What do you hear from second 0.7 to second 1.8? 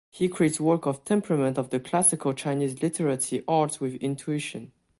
of temperament of the